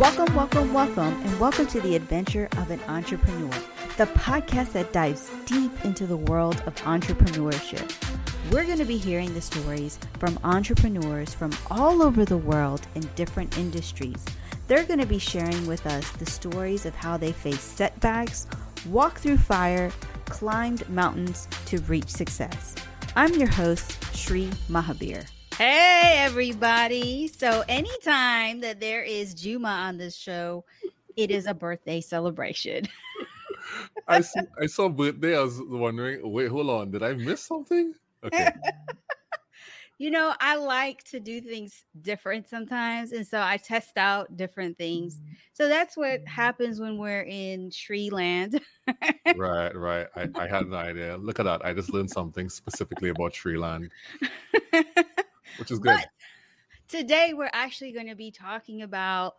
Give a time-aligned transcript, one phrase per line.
[0.00, 3.52] Welcome, welcome, welcome, and welcome to the adventure of an entrepreneur,
[3.96, 7.94] the podcast that dives deep into the world of entrepreneurship.
[8.50, 13.08] We're going to be hearing the stories from entrepreneurs from all over the world in
[13.14, 14.24] different industries.
[14.66, 18.48] They're going to be sharing with us the stories of how they face setbacks,
[18.88, 19.92] walk through fire,
[20.28, 22.74] climbed mountains to reach success.
[23.16, 25.28] I'm your host, Sri Mahabir.
[25.56, 27.28] Hey, everybody.
[27.28, 30.64] So, anytime that there is Juma on this show,
[31.16, 32.86] it is a birthday celebration.
[34.06, 35.36] I see, I saw birthday.
[35.36, 36.90] I was wondering, wait, hold on.
[36.90, 37.94] Did I miss something?
[38.24, 38.50] Okay.
[39.98, 43.10] You know, I like to do things different sometimes.
[43.10, 45.16] And so I test out different things.
[45.16, 45.32] Mm-hmm.
[45.52, 48.60] So that's what happens when we're in Tree Land.
[49.36, 50.06] right, right.
[50.14, 51.16] I, I had an idea.
[51.16, 51.64] Look at that.
[51.64, 53.90] I just learned something specifically about Tree Land,
[55.58, 55.96] which is good.
[55.96, 56.06] But
[56.86, 59.34] today, we're actually going to be talking about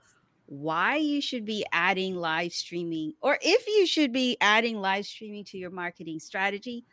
[0.47, 5.43] why you should be adding live streaming or if you should be adding live streaming
[5.43, 6.83] to your marketing strategy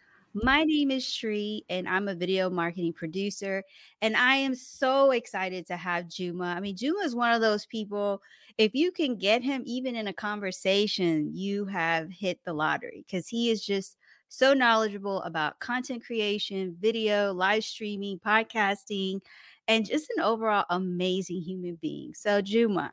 [0.43, 3.63] my name is Sri, and I'm a video marketing producer.
[4.03, 6.47] And I am so excited to have Juma.
[6.57, 8.21] I mean, Juma is one of those people,
[8.59, 13.29] if you can get him even in a conversation, you have hit the lottery because
[13.29, 13.97] he is just
[14.29, 19.21] so knowledgeable about content creation, video, live streaming, podcasting,
[19.69, 22.15] and just an overall amazing human being.
[22.15, 22.93] So, Juma,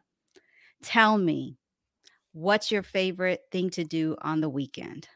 [0.82, 1.58] tell me,
[2.34, 5.08] what's your favorite thing to do on the weekend?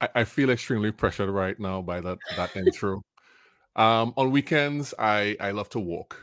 [0.00, 3.02] I, feel extremely pressured right now by that that intro.
[3.76, 6.16] Um, on weekends, I I love to walk.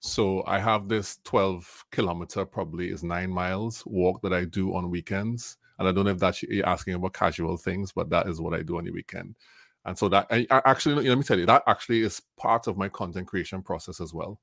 [0.00, 4.90] So I have this 12 kilometer, probably is nine miles walk that I do on
[4.90, 5.58] weekends.
[5.78, 8.54] And I don't know if that's you're asking about casual things, but that is what
[8.54, 9.36] I do on the weekend.
[9.84, 12.76] And so that I, I actually let me tell you that actually is part of
[12.76, 14.40] my content creation process as well.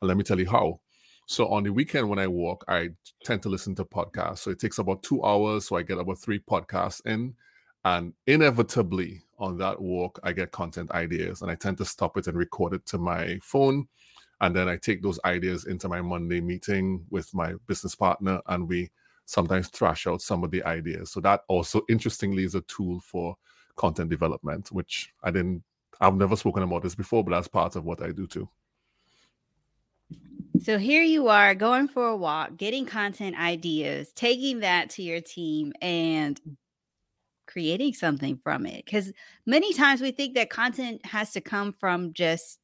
[0.00, 0.80] And let me tell you how.
[1.26, 2.90] So on the weekend when I walk, I
[3.24, 4.38] tend to listen to podcasts.
[4.38, 5.66] So it takes about two hours.
[5.66, 7.34] So I get about three podcasts in.
[7.86, 12.26] And inevitably on that walk, I get content ideas and I tend to stop it
[12.26, 13.86] and record it to my phone.
[14.40, 18.68] And then I take those ideas into my Monday meeting with my business partner and
[18.68, 18.90] we
[19.26, 21.12] sometimes thrash out some of the ideas.
[21.12, 23.36] So that also interestingly is a tool for
[23.76, 25.62] content development, which I didn't,
[26.00, 28.48] I've never spoken about this before, but that's part of what I do too.
[30.60, 35.20] So here you are going for a walk, getting content ideas, taking that to your
[35.20, 36.40] team and
[37.56, 39.10] creating something from it because
[39.46, 42.58] many times we think that content has to come from just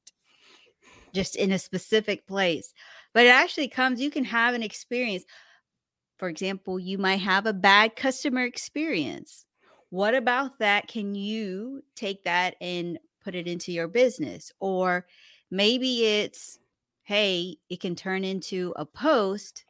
[1.15, 2.75] just in a specific place
[3.15, 5.25] but it actually comes you can have an experience.
[6.19, 9.47] For example you might have a bad customer experience.
[9.89, 10.89] What about that?
[10.89, 14.53] Can you take that and put it into your business?
[14.61, 15.07] Or
[15.51, 16.59] maybe it's
[17.05, 19.65] hey it can turn into a post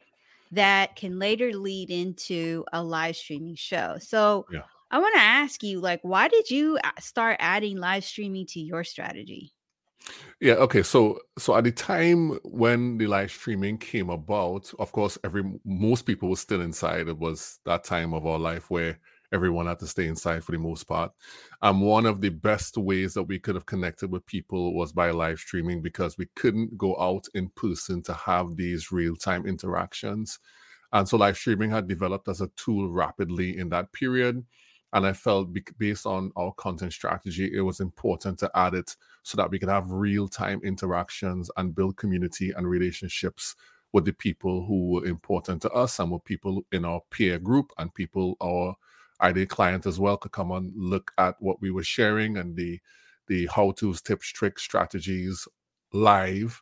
[0.51, 3.95] that can later lead into a live streaming show.
[4.01, 4.63] So yeah.
[4.93, 8.59] I want to ask you, like, why did you uh, start adding live streaming to
[8.61, 9.53] your strategy?
[10.39, 10.53] Yeah.
[10.55, 10.83] Okay.
[10.83, 16.03] So, so at the time when the live streaming came about, of course, every most
[16.03, 17.07] people were still inside.
[17.07, 18.99] It was that time of our life where
[19.31, 21.11] everyone had to stay inside for the most part.
[21.61, 25.09] And one of the best ways that we could have connected with people was by
[25.11, 30.37] live streaming because we couldn't go out in person to have these real time interactions.
[30.91, 34.45] And so live streaming had developed as a tool rapidly in that period.
[34.93, 39.35] And I felt based on our content strategy, it was important to add it so
[39.37, 43.55] that we could have real time interactions and build community and relationships
[43.91, 47.71] with the people who were important to us and with people in our peer group
[47.77, 48.75] and people, our
[49.21, 52.79] ideal client as well, could come and look at what we were sharing and the
[53.27, 55.47] the how to's, tips, tricks, strategies
[55.93, 56.61] live.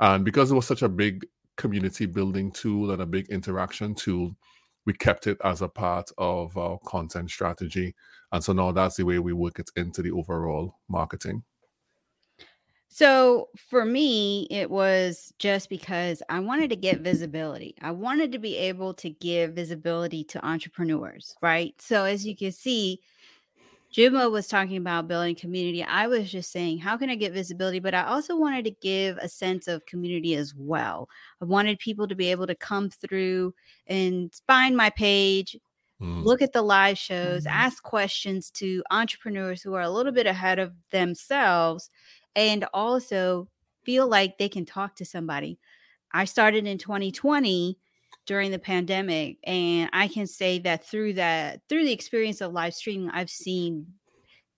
[0.00, 4.36] And because it was such a big community building tool and a big interaction tool,
[4.84, 7.94] we kept it as a part of our content strategy.
[8.32, 11.42] And so now that's the way we work it into the overall marketing.
[12.88, 17.74] So for me, it was just because I wanted to get visibility.
[17.82, 21.74] I wanted to be able to give visibility to entrepreneurs, right?
[21.80, 23.00] So as you can see,
[23.94, 25.84] Juma was talking about building community.
[25.84, 27.78] I was just saying, how can I get visibility?
[27.78, 31.08] But I also wanted to give a sense of community as well.
[31.40, 33.54] I wanted people to be able to come through
[33.86, 35.56] and find my page,
[36.02, 36.24] mm.
[36.24, 37.52] look at the live shows, mm.
[37.52, 41.88] ask questions to entrepreneurs who are a little bit ahead of themselves,
[42.34, 43.46] and also
[43.84, 45.56] feel like they can talk to somebody.
[46.10, 47.78] I started in 2020
[48.26, 52.74] during the pandemic and i can say that through that through the experience of live
[52.74, 53.86] streaming i've seen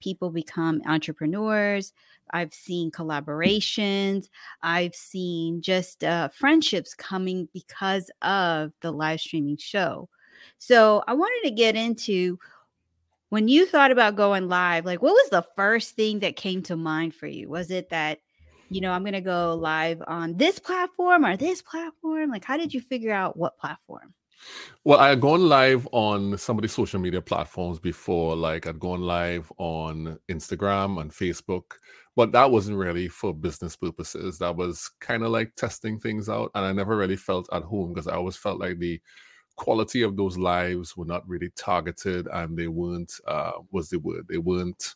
[0.00, 1.92] people become entrepreneurs.
[2.30, 4.28] I've seen collaborations.
[4.62, 10.08] I've seen just uh, friendships coming because of the live streaming show.
[10.58, 12.38] So I wanted to get into
[13.28, 16.76] when you thought about going live, like what was the first thing that came to
[16.76, 17.48] mind for you?
[17.48, 18.20] Was it that,
[18.68, 22.30] you know, I'm going to go live on this platform or this platform?
[22.30, 24.14] Like, how did you figure out what platform?
[24.84, 28.78] Well, I had gone live on some of the social media platforms before, like I'd
[28.78, 31.72] gone live on Instagram and Facebook,
[32.14, 34.38] but that wasn't really for business purposes.
[34.38, 36.50] That was kind of like testing things out.
[36.54, 39.00] And I never really felt at home because I always felt like the
[39.56, 44.26] quality of those lives were not really targeted and they weren't, uh, was the word?
[44.28, 44.94] They weren't,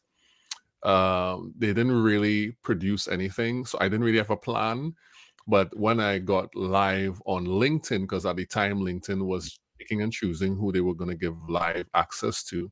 [0.82, 3.64] um, they didn't really produce anything.
[3.66, 4.94] So I didn't really have a plan.
[5.46, 10.12] But when I got live on LinkedIn, because at the time LinkedIn was picking and
[10.12, 12.70] choosing who they were going to give live access to,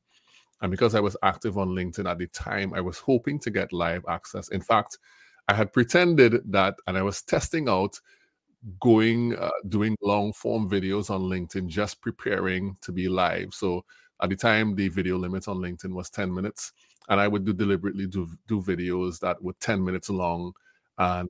[0.60, 3.72] and because I was active on LinkedIn at the time, I was hoping to get
[3.72, 4.49] live access.
[4.49, 4.99] In fact,
[5.49, 7.99] I had pretended that, and I was testing out
[8.81, 13.55] going uh, doing long form videos on LinkedIn, just preparing to be live.
[13.55, 13.84] So
[14.20, 16.72] at the time, the video limit on LinkedIn was 10 minutes,
[17.08, 20.52] and I would do deliberately do do videos that were 10 minutes long
[20.99, 21.28] and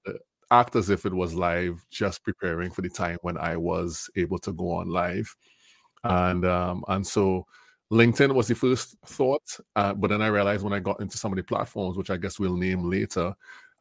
[0.50, 4.38] act as if it was live, just preparing for the time when I was able
[4.40, 5.34] to go on live.
[6.04, 7.46] And um, and so
[7.92, 11.32] LinkedIn was the first thought, uh, but then I realized when I got into some
[11.32, 13.34] of the platforms, which I guess we'll name later,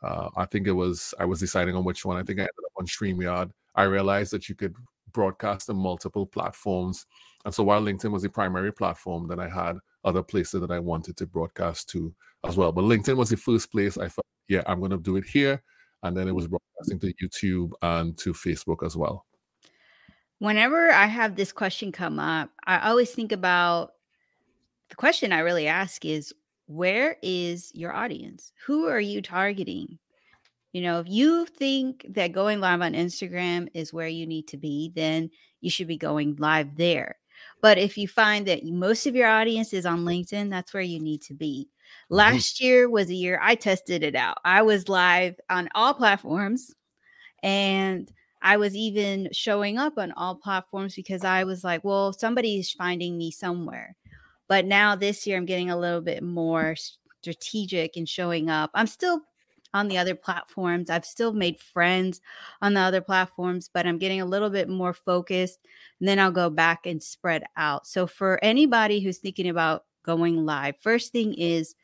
[0.04, 2.18] uh, I think it was I was deciding on which one.
[2.18, 3.52] I think I ended up on StreamYard.
[3.76, 4.76] I realized that you could
[5.12, 7.06] broadcast on multiple platforms,
[7.46, 10.80] and so while LinkedIn was the primary platform, then I had other places that I
[10.80, 12.14] wanted to broadcast to
[12.46, 12.72] as well.
[12.72, 15.62] But LinkedIn was the first place I thought, yeah, I'm going to do it here
[16.04, 19.26] and then it was broadcasting to YouTube and to Facebook as well.
[20.40, 23.94] Whenever I have this question come up, I always think about
[24.90, 26.34] the question I really ask is
[26.68, 28.52] where is your audience?
[28.66, 29.98] Who are you targeting?
[30.74, 34.58] You know, if you think that going live on Instagram is where you need to
[34.58, 35.31] be, then
[35.62, 37.16] you should be going live there.
[37.62, 41.00] But if you find that most of your audience is on LinkedIn, that's where you
[41.00, 41.68] need to be.
[41.69, 42.16] Mm-hmm.
[42.16, 44.38] Last year was a year I tested it out.
[44.44, 46.74] I was live on all platforms
[47.44, 48.12] and
[48.42, 53.18] I was even showing up on all platforms because I was like, well, somebody's finding
[53.18, 53.96] me somewhere.
[54.48, 56.76] But now this year, I'm getting a little bit more
[57.22, 58.72] strategic in showing up.
[58.74, 59.22] I'm still
[59.74, 60.90] on the other platforms.
[60.90, 62.22] I've still made friends
[62.62, 65.60] on the other platforms, but I'm getting a little bit more focused.
[66.00, 67.86] And then I'll go back and spread out.
[67.88, 71.76] So, for anybody who's thinking about going live, first thing is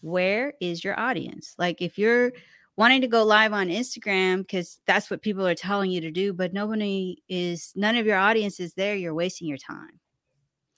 [0.00, 1.54] where is your audience?
[1.58, 2.32] Like if you're
[2.76, 6.32] wanting to go live on Instagram because that's what people are telling you to do,
[6.32, 9.98] but nobody is, none of your audience is there, you're wasting your time.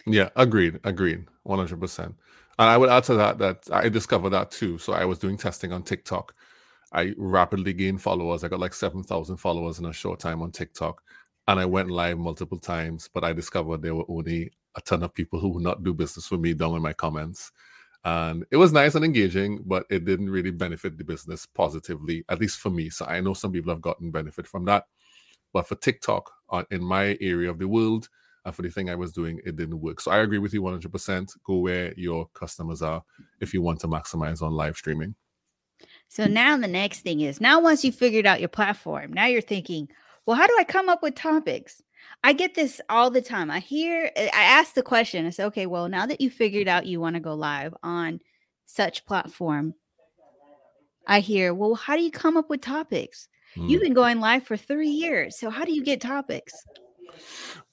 [0.08, 2.06] Yeah, agreed, agreed, 100%.
[2.06, 4.78] And I would add to that that I discovered that too.
[4.78, 6.34] So I was doing testing on TikTok.
[6.92, 8.44] I rapidly gained followers.
[8.44, 11.02] I got like 7,000 followers in a short time on TikTok.
[11.48, 15.14] And I went live multiple times, but I discovered there were only a ton of
[15.14, 17.52] people who would not do business with me down in my comments.
[18.04, 22.40] And it was nice and engaging, but it didn't really benefit the business positively, at
[22.40, 22.90] least for me.
[22.90, 24.86] So I know some people have gotten benefit from that.
[25.52, 28.08] But for TikTok, uh, in my area of the world,
[28.48, 30.00] and for the thing I was doing, it didn't work.
[30.00, 31.36] So I agree with you 100%.
[31.44, 33.02] Go where your customers are
[33.40, 35.14] if you want to maximize on live streaming.
[36.08, 39.40] So now the next thing is now once you figured out your platform, now you're
[39.40, 39.88] thinking,
[40.26, 41.82] well, how do I come up with topics?
[42.24, 43.50] I get this all the time.
[43.50, 45.26] I hear, I ask the question.
[45.26, 48.20] I say, okay, well, now that you figured out you want to go live on
[48.64, 49.74] such platform,
[51.06, 53.28] I hear, well, how do you come up with topics?
[53.56, 53.68] Mm.
[53.68, 55.38] You've been going live for three years.
[55.38, 56.52] So how do you get topics?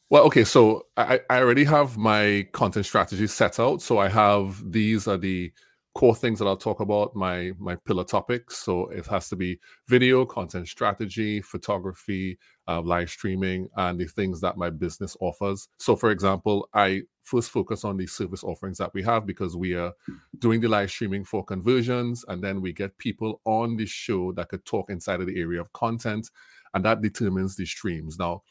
[0.09, 3.81] Well, okay, so I, I already have my content strategy set out.
[3.81, 5.51] So I have these are the
[5.95, 8.57] core things that I'll talk about, my my pillar topics.
[8.57, 14.41] So it has to be video, content strategy, photography, uh, live streaming, and the things
[14.41, 15.67] that my business offers.
[15.79, 19.73] So, for example, I first focus on the service offerings that we have because we
[19.73, 19.91] are
[20.37, 24.49] doing the live streaming for conversions, and then we get people on the show that
[24.49, 26.29] could talk inside of the area of content,
[26.75, 28.19] and that determines the streams.
[28.19, 28.43] Now,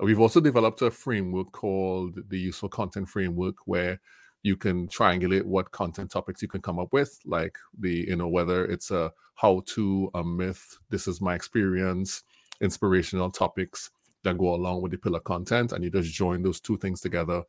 [0.00, 4.00] we've also developed a framework called the Useful Content Framework where
[4.42, 8.28] you can triangulate what content topics you can come up with like the you know
[8.28, 12.22] whether it's a how to a myth this is my experience
[12.60, 13.90] inspirational topics
[14.22, 17.42] that go along with the pillar content and you just join those two things together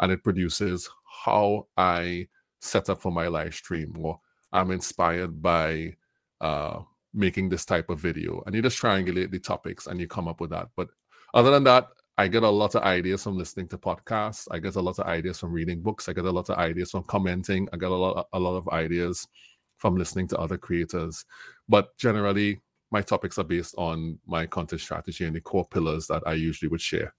[0.00, 0.88] and it produces
[1.24, 2.26] how i
[2.60, 4.20] set up for my live stream or
[4.52, 5.92] i'm inspired by
[6.40, 6.78] uh
[7.16, 10.40] making this type of video and you just triangulate the topics and you come up
[10.40, 10.68] with that.
[10.76, 10.88] But
[11.34, 14.48] other than that I get a lot of ideas from listening to podcasts.
[14.50, 16.08] I get a lot of ideas from reading books.
[16.08, 17.68] I get a lot of ideas from commenting.
[17.72, 19.28] I get a lot, a lot of ideas
[19.76, 21.24] from listening to other creators.
[21.68, 26.22] But generally, my topics are based on my content strategy and the core pillars that
[26.26, 27.12] I usually would share.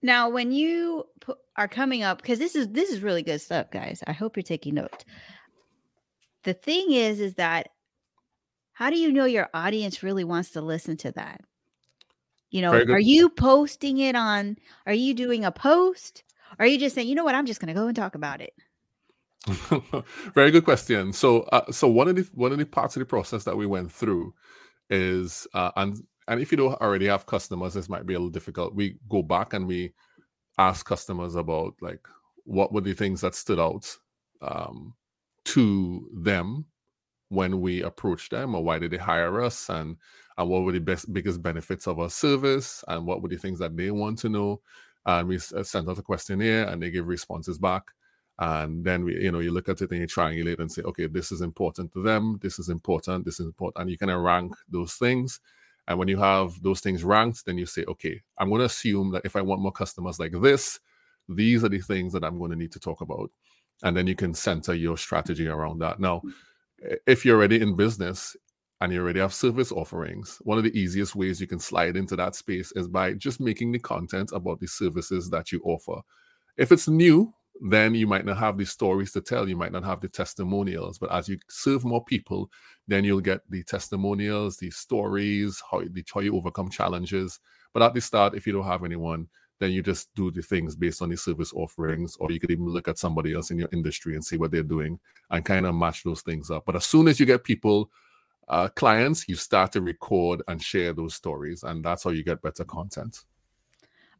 [0.00, 1.04] Now, when you
[1.56, 4.02] are coming up, because this is this is really good stuff, guys.
[4.06, 5.04] I hope you're taking note.
[6.44, 7.70] The thing is, is that
[8.72, 11.40] how do you know your audience really wants to listen to that?
[12.54, 14.56] You know, are you posting it on,
[14.86, 16.22] are you doing a post?
[16.56, 18.14] Or are you just saying, you know what, I'm just going to go and talk
[18.14, 18.54] about it?
[20.34, 21.12] Very good question.
[21.12, 23.66] So, uh, so one of the one of the parts of the process that we
[23.66, 24.34] went through
[24.88, 28.30] is, uh, and and if you don't already have customers, this might be a little
[28.30, 28.72] difficult.
[28.72, 29.92] We go back and we
[30.56, 32.06] ask customers about like
[32.44, 33.92] what were the things that stood out
[34.42, 34.94] um,
[35.46, 36.66] to them
[37.30, 39.96] when we approached them, or why did they hire us, and
[40.36, 43.58] and what were the best biggest benefits of our service and what were the things
[43.60, 44.60] that they want to know?
[45.06, 47.90] And we uh, sent out a questionnaire and they give responses back.
[48.38, 51.06] And then we you know you look at it and you triangulate and say okay
[51.06, 54.22] this is important to them this is important this is important and you kind of
[54.22, 55.40] rank those things.
[55.86, 59.12] And when you have those things ranked then you say okay i'm going to assume
[59.12, 60.80] that if i want more customers like this
[61.28, 63.30] these are the things that i'm going to need to talk about.
[63.84, 66.00] And then you can center your strategy around that.
[66.00, 66.22] Now
[67.06, 68.36] if you're already in business
[68.84, 72.16] and you already have service offerings, one of the easiest ways you can slide into
[72.16, 76.02] that space is by just making the content about the services that you offer.
[76.58, 79.84] If it's new, then you might not have the stories to tell, you might not
[79.84, 80.98] have the testimonials.
[80.98, 82.50] But as you serve more people,
[82.86, 87.40] then you'll get the testimonials, the stories, how, the, how you overcome challenges.
[87.72, 89.28] But at the start, if you don't have anyone,
[89.60, 92.66] then you just do the things based on the service offerings, or you could even
[92.66, 94.98] look at somebody else in your industry and see what they're doing
[95.30, 96.64] and kind of match those things up.
[96.66, 97.90] But as soon as you get people
[98.48, 102.42] uh, clients, you start to record and share those stories, and that's how you get
[102.42, 103.24] better content.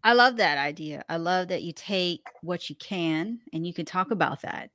[0.02, 1.02] I love that idea.
[1.08, 4.70] I love that you take what you can and you can talk about that.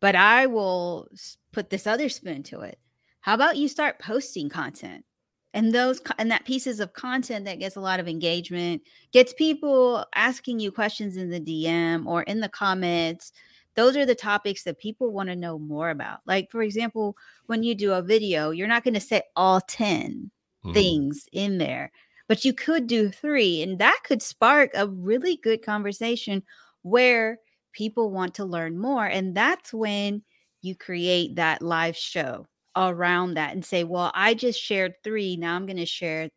[0.00, 1.08] But I will
[1.52, 2.78] put this other spin to it.
[3.20, 5.04] How about you start posting content?
[5.52, 10.06] And those and that pieces of content that gets a lot of engagement, gets people
[10.14, 13.32] asking you questions in the DM or in the comments,
[13.76, 16.20] those are the topics that people want to know more about.
[16.26, 20.30] Like, for example, when you do a video, you're not going to say all 10
[20.64, 20.72] mm-hmm.
[20.72, 21.92] things in there,
[22.28, 26.42] but you could do three, and that could spark a really good conversation
[26.82, 27.38] where
[27.72, 29.06] people want to learn more.
[29.06, 30.22] And that's when
[30.62, 32.46] you create that live show
[32.76, 35.36] around that and say, Well, I just shared three.
[35.36, 36.30] Now I'm going to share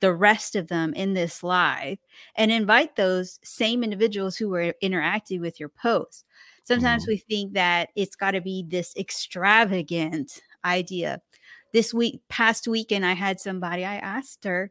[0.00, 1.98] the rest of them in this live
[2.34, 6.24] and invite those same individuals who were interacting with your post.
[6.70, 7.10] Sometimes mm-hmm.
[7.10, 11.20] we think that it's got to be this extravagant idea.
[11.72, 14.70] This week, past weekend, I had somebody, I asked her,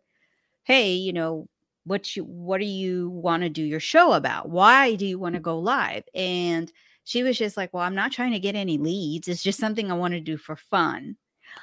[0.63, 1.49] Hey, you know,
[1.83, 4.49] what you what do you want to do your show about?
[4.49, 6.03] Why do you want to go live?
[6.15, 6.71] And
[7.03, 9.27] she was just like, Well, I'm not trying to get any leads.
[9.27, 11.17] It's just something I want to do for fun.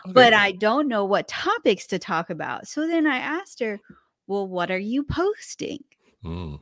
[0.05, 0.13] Okay.
[0.13, 2.69] But I don't know what topics to talk about.
[2.69, 3.81] So then I asked her,
[4.27, 5.83] Well, what are you posting?
[6.23, 6.61] Mm.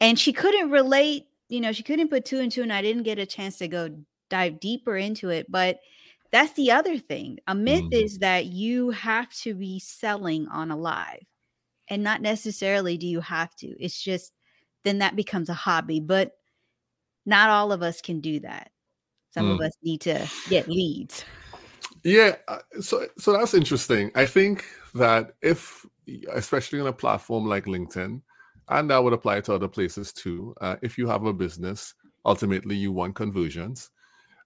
[0.00, 3.04] And she couldn't relate you know, she couldn't put two and two, and I didn't
[3.04, 3.90] get a chance to go
[4.30, 5.50] dive deeper into it.
[5.50, 5.78] But
[6.30, 7.38] that's the other thing.
[7.46, 8.04] A myth mm-hmm.
[8.04, 11.24] is that you have to be selling on a live,
[11.88, 13.68] and not necessarily do you have to.
[13.82, 14.32] It's just
[14.84, 16.32] then that becomes a hobby, but
[17.26, 18.70] not all of us can do that.
[19.32, 19.54] Some mm.
[19.54, 21.24] of us need to get leads.
[22.04, 24.10] Yeah, uh, so so that's interesting.
[24.14, 24.64] I think
[24.94, 25.84] that if
[26.32, 28.22] especially on a platform like LinkedIn,
[28.68, 30.54] and that would apply to other places too.
[30.60, 31.94] Uh, if you have a business,
[32.24, 33.90] ultimately you want conversions.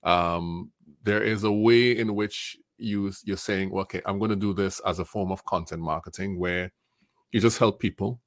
[0.05, 0.71] Um,
[1.05, 4.81] there is a way in which you you're saying, okay, I'm going to do this
[4.81, 6.73] as a form of content marketing where
[7.31, 8.21] you just help people.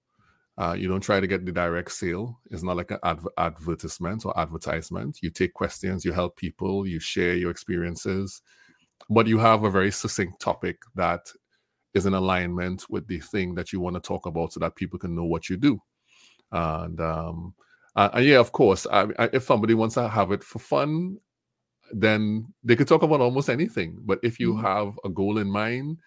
[0.58, 2.40] Uh, you don't try to get the direct sale.
[2.50, 5.20] It's not like an adv- advertisement or advertisement.
[5.22, 8.42] You take questions, you help people, you share your experiences,
[9.10, 11.30] but you have a very succinct topic that
[11.96, 15.00] is in alignment with the thing that you want to talk about so that people
[15.00, 15.82] can know what you do.
[16.52, 17.56] And, um,
[17.96, 21.18] uh, and yeah, of course, I, I, if somebody wants to have it for fun,
[21.92, 23.98] then they could talk about almost anything.
[24.02, 24.66] But if you mm-hmm.
[24.66, 25.98] have a goal in mind,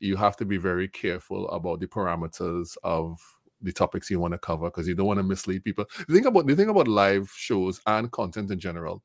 [0.00, 3.18] you have to be very careful about the parameters of
[3.60, 5.84] the topics you want to cover because you don't want to mislead people.
[6.08, 9.02] The thing about the thing about live shows and content in general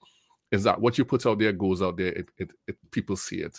[0.52, 2.14] is that what you put out there goes out there.
[2.14, 3.58] It, it, it people see it,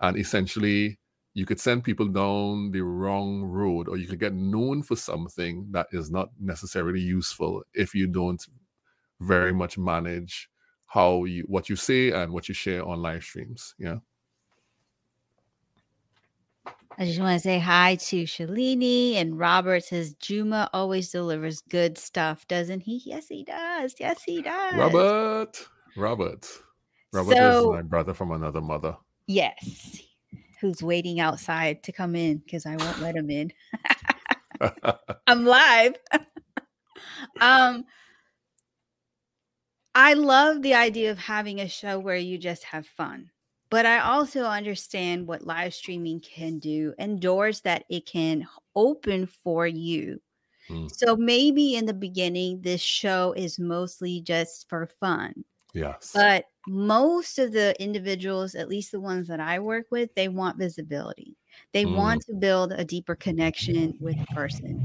[0.00, 0.98] and essentially
[1.36, 5.66] you could send people down the wrong road or you could get known for something
[5.70, 8.46] that is not necessarily useful if you don't
[9.20, 10.48] very much manage
[10.86, 13.98] how you what you say and what you share on live streams yeah
[16.98, 21.98] I just want to say hi to Shalini and Robert says Juma always delivers good
[21.98, 23.02] stuff, doesn't he?
[23.04, 23.94] Yes, he does.
[24.00, 24.74] Yes, he does.
[24.74, 25.68] Robert.
[25.94, 26.48] Robert.
[27.12, 28.96] Robert So- is my brother from another mother.
[29.26, 30.00] Yes.
[30.66, 33.52] Who's waiting outside to come in because I won't let him in.
[35.28, 35.94] I'm live.
[37.40, 37.84] um
[39.94, 43.30] I love the idea of having a show where you just have fun.
[43.70, 49.26] But I also understand what live streaming can do and doors that it can open
[49.26, 50.20] for you.
[50.68, 50.92] Mm.
[50.92, 55.44] So maybe in the beginning this show is mostly just for fun.
[55.76, 56.12] Yes.
[56.14, 60.58] But most of the individuals, at least the ones that I work with, they want
[60.58, 61.36] visibility.
[61.72, 61.94] They Mm.
[61.94, 64.82] want to build a deeper connection with the person.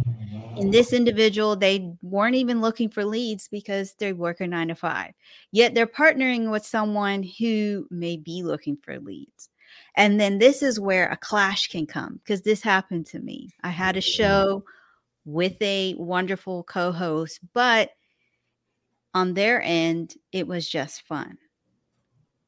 [0.56, 4.76] In this individual, they weren't even looking for leads because they work a nine to
[4.76, 5.14] five.
[5.52, 9.50] Yet they're partnering with someone who may be looking for leads.
[9.96, 13.50] And then this is where a clash can come because this happened to me.
[13.64, 14.64] I had a show
[15.26, 17.92] with a wonderful co host, but
[19.14, 21.38] on their end, it was just fun.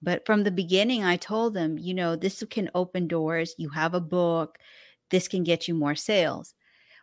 [0.01, 3.55] But from the beginning, I told them, you know, this can open doors.
[3.57, 4.57] You have a book,
[5.09, 6.55] this can get you more sales.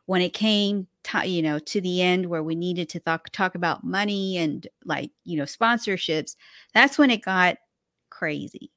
[0.07, 3.55] When it came, to, you know, to the end where we needed to talk talk
[3.55, 6.37] about money and like you know sponsorships,
[6.75, 7.59] that's when it got
[8.11, 8.71] crazy.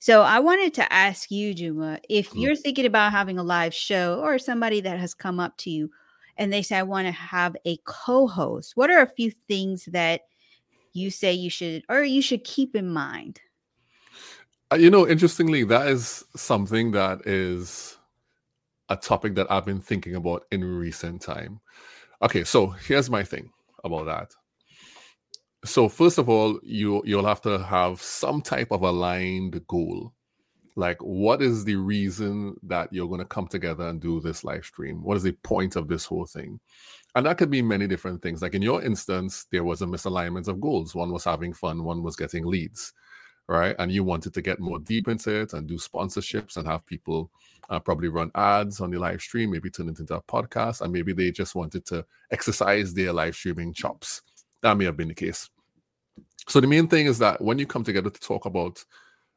[0.00, 2.40] So I wanted to ask you, Juma, if Mhm.
[2.42, 5.90] you're thinking about having a live show or somebody that has come up to you
[6.36, 10.22] and they say, I want to have a co-host, what are a few things that
[10.92, 13.40] you say you should or you should keep in mind?
[14.72, 17.98] Uh, You know, interestingly, that is something that is
[18.88, 21.60] a topic that I've been thinking about in recent time.
[22.22, 23.50] Okay, so here's my thing
[23.84, 24.34] about that.
[25.64, 30.12] So first of all, you you'll have to have some type of aligned goal.
[30.74, 34.64] Like what is the reason that you're going to come together and do this live
[34.64, 35.02] stream?
[35.02, 36.60] What is the point of this whole thing?
[37.14, 38.40] And that could be many different things.
[38.40, 40.94] Like in your instance, there was a misalignment of goals.
[40.94, 42.94] One was having fun, one was getting leads
[43.48, 43.76] right?
[43.78, 47.30] And you wanted to get more deep into it and do sponsorships and have people
[47.70, 50.92] uh, probably run ads on the live stream, maybe turn it into a podcast, and
[50.92, 54.22] maybe they just wanted to exercise their live streaming chops.
[54.62, 55.48] That may have been the case.
[56.48, 58.84] So the main thing is that when you come together to talk about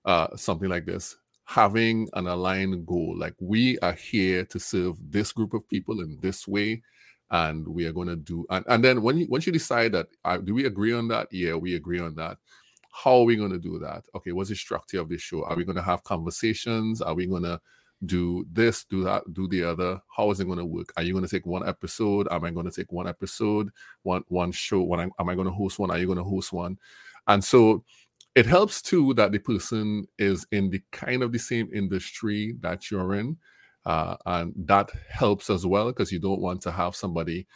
[0.05, 5.31] uh, something like this, having an aligned goal, like we are here to serve this
[5.31, 6.81] group of people in this way,
[7.31, 8.45] and we are going to do.
[8.49, 11.27] And, and then when you once you decide that, uh, do we agree on that?
[11.31, 12.37] Yeah, we agree on that
[12.95, 14.05] how are we going to do that?
[14.15, 15.43] Okay, what's the structure of the show?
[15.43, 17.01] Are we going to have conversations?
[17.01, 17.59] Are we going to
[18.05, 19.99] do this, do that, do the other?
[20.15, 20.93] How is it going to work?
[20.95, 22.27] Are you going to take one episode?
[22.31, 23.69] Am I going to take one episode,
[24.03, 24.93] one one show?
[24.93, 25.91] Am I going to host one?
[25.91, 26.77] Are you going to host one?
[27.27, 27.83] And so
[28.35, 32.91] it helps too that the person is in the kind of the same industry that
[32.91, 33.37] you're in,
[33.85, 37.47] uh, and that helps as well because you don't want to have somebody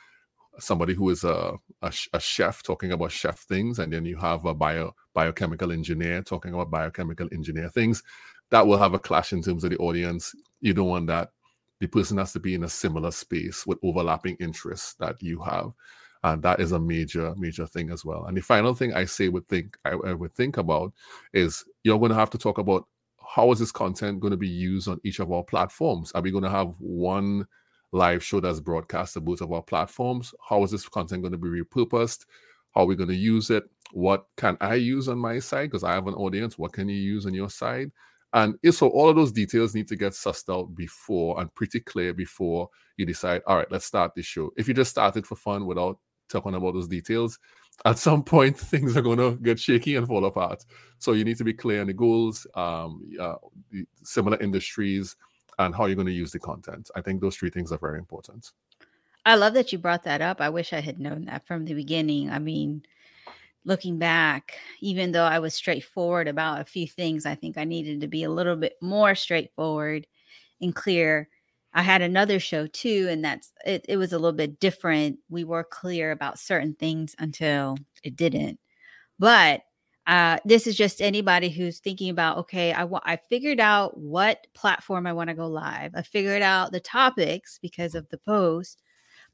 [0.60, 4.46] somebody who is a, a, a chef talking about chef things, and then you have
[4.46, 8.04] a bio biochemical engineer talking about biochemical engineer things.
[8.52, 10.34] That will have a clash in terms of the audience.
[10.62, 11.32] You don't want that.
[11.80, 15.72] The person has to be in a similar space with overlapping interests that you have,
[16.24, 18.26] and that is a major, major thing as well.
[18.26, 20.94] And the final thing I say would think I, I would think about
[21.34, 22.88] is you're going to have to talk about
[23.36, 26.12] how is this content going to be used on each of our platforms.
[26.14, 27.48] Are we going to have one
[27.92, 30.34] live show that's broadcast to both of our platforms.
[30.48, 32.26] How is this content going to be repurposed?
[32.76, 33.64] How are we going to use it?
[33.92, 35.72] What can I use on my side?
[35.72, 36.58] Because I have an audience.
[36.58, 37.92] What can you use on your side?
[38.32, 42.14] And so, all of those details need to get sussed out before and pretty clear
[42.14, 44.52] before you decide, all right, let's start this show.
[44.56, 45.98] If you just started for fun without
[46.30, 47.40] talking about those details,
[47.86, 50.66] at some point things are going to get shaky and fall apart.
[51.00, 53.36] So you need to be clear on the goals, um, uh,
[54.04, 55.16] similar industries,
[55.58, 56.90] and how you're going to use the content.
[56.96, 58.52] I think those three things are very important.
[59.26, 60.42] I love that you brought that up.
[60.42, 62.32] I wish I had known that from the beginning.
[62.32, 62.84] I mean,
[63.66, 68.02] looking back, even though I was straightforward about a few things, I think I needed
[68.02, 70.08] to be a little bit more straightforward
[70.62, 71.30] and clear.
[71.74, 75.20] I had another show too, and that's it, it was a little bit different.
[75.30, 78.60] We were clear about certain things until it didn't.
[79.20, 79.62] But
[80.08, 84.48] uh, this is just anybody who's thinking about okay I wa- I figured out what
[84.56, 88.82] platform i want to go live i figured out the topics because of the post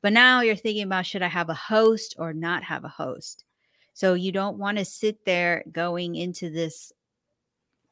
[0.01, 3.45] but now you're thinking about should i have a host or not have a host
[3.93, 6.91] so you don't want to sit there going into this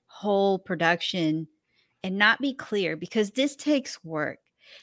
[0.07, 1.47] whole production
[2.03, 4.39] and not be clear because this takes work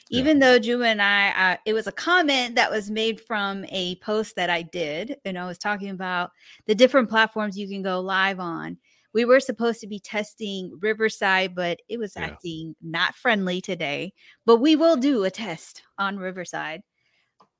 [0.09, 0.19] Yeah.
[0.19, 3.95] even though Juma and I, uh, it was a comment that was made from a
[3.97, 6.31] post that I did, and I was talking about
[6.67, 8.77] the different platforms you can go live on.
[9.13, 12.27] we were supposed to be testing Riverside, but it was Yeah.
[12.27, 14.13] acting not friendly today.
[14.45, 16.81] But we will do a test on Riverside.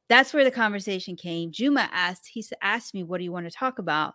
[0.08, 1.52] That's where the conversation came.
[1.52, 4.14] Juma asked, he asked me, What do you want to talk about?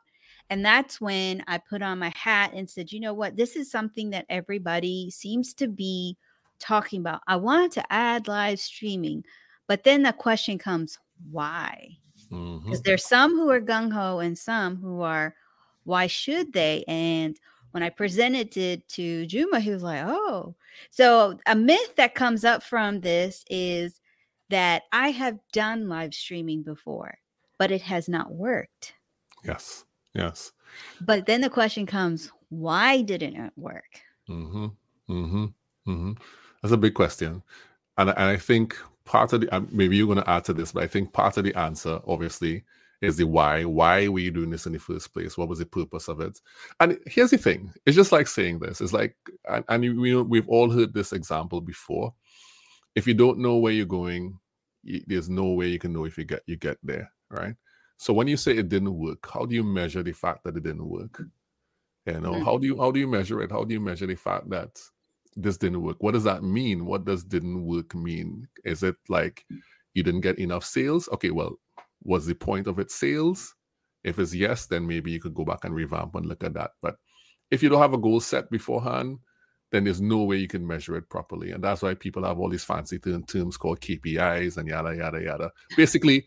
[0.51, 3.37] And that's when I put on my hat and said, You know what?
[3.37, 6.17] This is something that everybody seems to be
[6.59, 7.23] talking about.
[7.27, 9.25] I wanted to add live streaming,
[9.67, 10.99] but then the question comes,
[11.31, 11.99] Why?
[12.31, 12.65] Mm-hmm.
[12.65, 15.35] Because there's some who are gung ho and some who are,
[15.85, 16.85] why should they?
[16.89, 17.39] And
[17.71, 20.55] when I presented it to Juma, he was like, oh.
[20.91, 24.01] So a myth that comes up from this is
[24.49, 27.19] that I have done live streaming before,
[27.59, 28.95] but it has not worked.
[29.45, 29.85] Yes.
[30.17, 30.53] Yes.
[31.01, 34.01] But then the question comes, why didn't it work?
[34.29, 34.67] Mm-hmm.
[35.11, 35.45] Mm-hmm.
[35.91, 36.13] Mm-hmm.
[36.63, 37.43] That's a big question,
[37.97, 40.83] and and I think part of the maybe you're going to add to this, but
[40.83, 42.65] I think part of the answer, obviously,
[43.01, 43.65] is the why.
[43.65, 45.39] Why were you doing this in the first place?
[45.39, 46.41] What was the purpose of it?
[46.81, 48.81] And here's the thing: it's just like saying this.
[48.81, 49.15] It's like,
[49.49, 52.13] and, and you, we, we've all heard this example before.
[52.97, 54.39] If you don't know where you're going,
[55.07, 57.55] there's no way you can know if you get you get there, right?
[57.97, 60.63] So when you say it didn't work, how do you measure the fact that it
[60.63, 61.23] didn't work?
[62.07, 62.45] You know, Mhm.
[62.45, 63.51] how do you how do you measure it?
[63.51, 64.81] How do you measure the fact that
[65.35, 66.03] this didn't work?
[66.03, 66.85] What does that mean?
[66.85, 68.49] What does didn't work mean?
[68.65, 69.45] Is it like
[69.95, 71.09] you didn't get enough sales?
[71.13, 71.59] Okay, well,
[72.03, 73.55] was the point of it sales?
[74.05, 76.73] If it's yes, then maybe you could go back and revamp and look at that.
[76.81, 76.97] But
[77.51, 79.19] if you don't have a goal set beforehand,
[79.73, 81.51] then there's no way you can measure it properly.
[81.51, 85.21] And that's why people have all these fancy term- terms called KPIs and yada yada
[85.21, 85.53] yada.
[85.77, 86.25] Basically,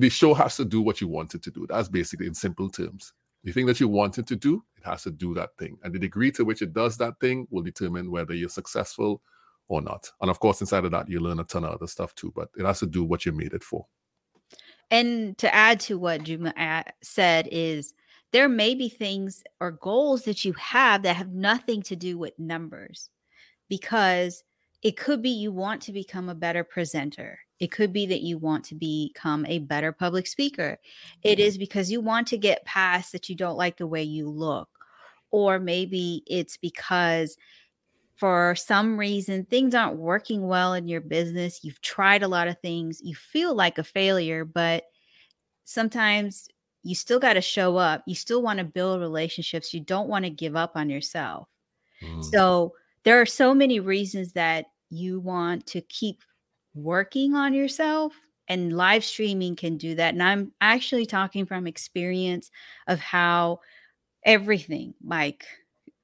[0.00, 1.66] the show has to do what you want it to do.
[1.68, 3.12] That's basically in simple terms.
[3.44, 5.78] The thing that you want it to do, it has to do that thing.
[5.82, 9.22] And the degree to which it does that thing will determine whether you're successful
[9.68, 10.10] or not.
[10.20, 12.48] And of course, inside of that, you learn a ton of other stuff too, but
[12.58, 13.86] it has to do what you made it for.
[14.90, 17.94] And to add to what Juma uh, said is
[18.32, 22.38] there may be things or goals that you have that have nothing to do with
[22.38, 23.10] numbers
[23.68, 24.42] because
[24.82, 27.38] it could be you want to become a better presenter.
[27.60, 30.78] It could be that you want to become a better public speaker.
[31.22, 34.28] It is because you want to get past that you don't like the way you
[34.28, 34.68] look.
[35.30, 37.36] Or maybe it's because
[38.16, 41.62] for some reason things aren't working well in your business.
[41.62, 43.00] You've tried a lot of things.
[43.02, 44.84] You feel like a failure, but
[45.64, 46.48] sometimes
[46.82, 48.02] you still got to show up.
[48.06, 49.74] You still want to build relationships.
[49.74, 51.48] You don't want to give up on yourself.
[52.02, 52.24] Mm.
[52.24, 56.22] So there are so many reasons that you want to keep
[56.74, 58.14] working on yourself
[58.48, 60.14] and live streaming can do that.
[60.14, 62.50] And I'm actually talking from experience
[62.86, 63.60] of how
[64.24, 65.44] everything like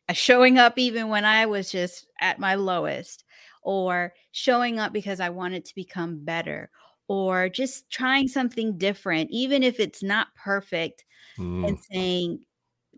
[0.08, 3.24] uh, showing up even when I was just at my lowest
[3.62, 6.70] or showing up because I wanted to become better
[7.08, 11.04] or just trying something different even if it's not perfect
[11.38, 11.68] Mm.
[11.68, 12.44] and saying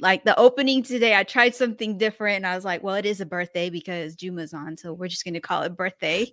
[0.01, 3.21] like the opening today i tried something different and i was like well it is
[3.21, 6.25] a birthday because juma's on so we're just going to call it birthday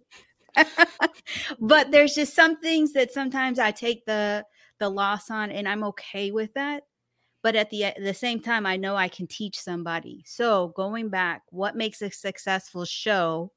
[1.60, 4.46] but there's just some things that sometimes i take the
[4.80, 6.84] the loss on and i'm okay with that
[7.44, 11.10] but at the, at the same time i know i can teach somebody so going
[11.10, 13.52] back what makes a successful show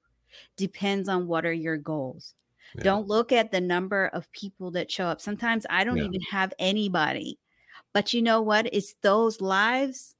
[0.56, 2.34] depends on what are your goals
[2.74, 2.82] Yeah.
[2.84, 6.04] don't look at the number of people that show up sometimes i don't Yeah.
[6.04, 7.38] even have anybody
[7.94, 10.16] but you know what it's those lives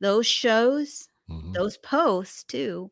[0.00, 1.52] those shows Mhm.
[1.54, 2.90] those posts too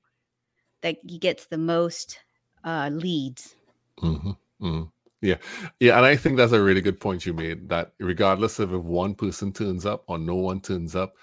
[0.82, 2.20] that gets the most
[2.64, 3.56] uh leads
[4.00, 4.82] hmm hmm
[5.22, 5.36] Yeah.
[5.80, 5.96] Yeah.
[5.96, 9.14] And I think that's a really good point you made that regardless of if one
[9.14, 11.14] person turns up or no one turns up,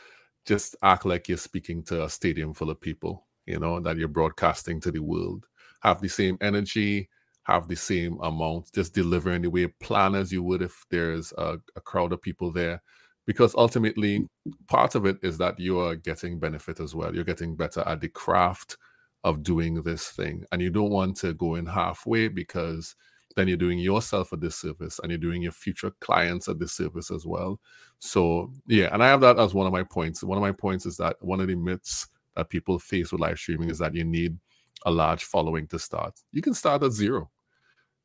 [0.46, 4.08] just act like you're speaking to a stadium full of people, you know, that you're
[4.08, 5.46] broadcasting to the world.
[5.84, 7.10] Have the same energy,
[7.44, 11.32] have the same amount, just deliver in the way, plan as you would if there's
[11.38, 12.82] a, a crowd of people there.
[13.28, 14.28] Because ultimately,
[14.68, 17.14] part of it is that you are getting benefit as well.
[17.14, 18.78] You're getting better at the craft
[19.24, 20.46] of doing this thing.
[20.52, 22.96] And you don't want to go in halfway because
[23.36, 27.26] then you're doing yourself a disservice and you're doing your future clients a disservice as
[27.26, 27.60] well.
[28.00, 30.24] So, yeah, and I have that as one of my points.
[30.24, 33.38] One of my points is that one of the myths that people face with live
[33.38, 34.38] streaming is that you need
[34.86, 36.20] a large following to start.
[36.32, 37.30] You can start at zero.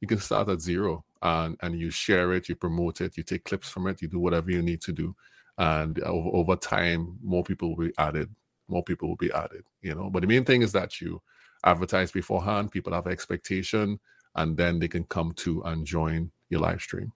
[0.00, 3.44] You can start at zero and, and you share it, you promote it, you take
[3.44, 5.16] clips from it, you do whatever you need to do.
[5.58, 8.28] And over, over time, more people will be added.
[8.68, 10.10] More people will be added, you know.
[10.10, 11.22] But the main thing is that you
[11.64, 13.98] advertise beforehand, people have expectation,
[14.36, 17.12] and then they can come to and join your live stream.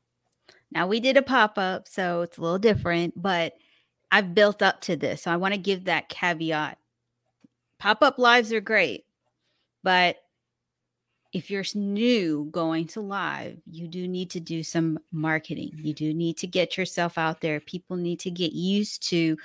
[0.72, 3.54] now we did a pop-up so it's a little different but
[4.10, 6.78] i've built up to this so i want to give that caveat
[7.78, 9.04] pop-up lives are great
[9.82, 10.16] but
[11.32, 16.12] if you're new going to live you do need to do some marketing you do
[16.14, 19.36] need to get yourself out there people need to get used to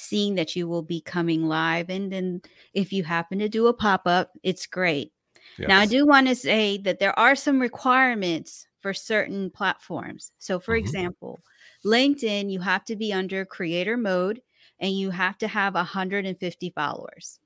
[0.00, 1.90] seeing that you will be coming live.
[1.90, 2.42] And then
[2.74, 5.12] if you happen to do a pop up, it's great.
[5.58, 5.68] Yes.
[5.68, 10.32] Now, I do want to say that there are some requirements for certain platforms.
[10.38, 10.86] So, for mm-hmm.
[10.86, 11.40] example,
[11.84, 14.40] LinkedIn, you have to be under creator mode
[14.78, 17.38] and you have to have 150 followers.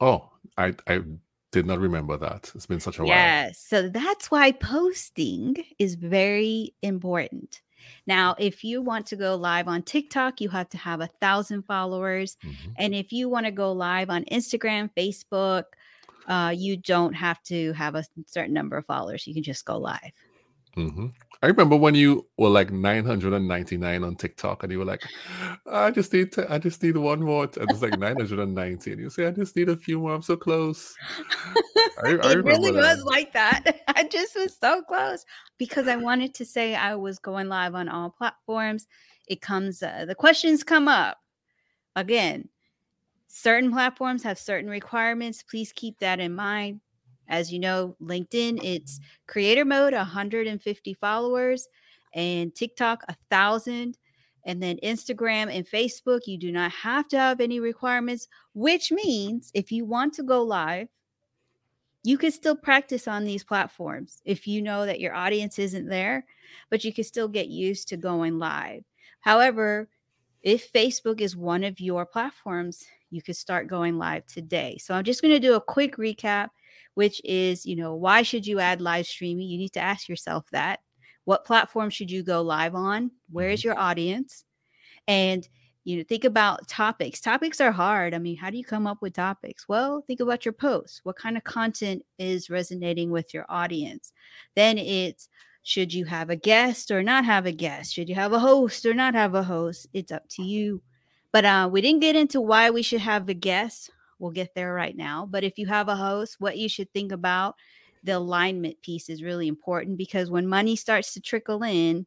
[0.00, 1.00] Oh, I, I
[1.50, 2.50] did not remember that.
[2.54, 3.08] It's been such a yes.
[3.08, 3.16] while.
[3.16, 3.58] Yes.
[3.58, 7.60] So that's why posting is very important.
[8.06, 11.62] Now, if you want to go live on TikTok, you have to have a thousand
[11.62, 12.36] followers.
[12.44, 12.70] Mm-hmm.
[12.78, 15.64] And if you want to go live on Instagram, Facebook,
[16.28, 19.26] uh, you don't have to have a certain number of followers.
[19.26, 20.12] You can just go live.
[20.76, 21.06] Mm-hmm.
[21.42, 25.02] I remember when you were like 999 on TikTok, and you were like,
[25.66, 29.10] "I just need to, I just need one more." And it's like 990, and you
[29.10, 30.14] say, "I just need a few more.
[30.14, 30.94] I'm so close."
[32.04, 32.96] I, I it really that.
[32.96, 33.80] was like that.
[33.88, 35.26] I just was so close
[35.58, 38.86] because I wanted to say I was going live on all platforms.
[39.26, 41.18] It comes, uh, the questions come up
[41.96, 42.48] again.
[43.26, 45.42] Certain platforms have certain requirements.
[45.42, 46.80] Please keep that in mind.
[47.32, 51.66] As you know, LinkedIn, it's creator mode, 150 followers,
[52.14, 53.96] and TikTok, a thousand.
[54.44, 59.50] And then Instagram and Facebook, you do not have to have any requirements, which means
[59.54, 60.88] if you want to go live,
[62.04, 66.26] you can still practice on these platforms if you know that your audience isn't there,
[66.68, 68.82] but you can still get used to going live.
[69.20, 69.88] However,
[70.42, 74.76] if Facebook is one of your platforms, you could start going live today.
[74.78, 76.48] So I'm just going to do a quick recap
[76.94, 79.48] which is, you know, why should you add live streaming?
[79.48, 80.80] You need to ask yourself that.
[81.24, 83.10] What platform should you go live on?
[83.30, 83.68] Where is mm-hmm.
[83.68, 84.44] your audience?
[85.06, 85.48] And
[85.84, 87.20] you know, think about topics.
[87.20, 88.14] Topics are hard.
[88.14, 89.68] I mean, how do you come up with topics?
[89.68, 91.00] Well, think about your posts.
[91.02, 94.12] What kind of content is resonating with your audience?
[94.54, 95.28] Then it's
[95.64, 97.92] should you have a guest or not have a guest?
[97.92, 99.86] Should you have a host or not have a host?
[99.92, 100.82] It's up to you.
[101.32, 103.90] But uh, we didn't get into why we should have the guest
[104.22, 105.26] We'll get there right now.
[105.28, 107.56] But if you have a host, what you should think about
[108.04, 112.06] the alignment piece is really important because when money starts to trickle in,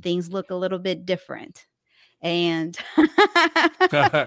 [0.00, 1.66] things look a little bit different.
[2.22, 4.26] And to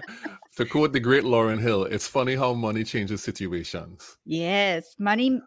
[0.70, 4.16] quote the great Lauryn Hill, it's funny how money changes situations.
[4.24, 5.40] Yes, money,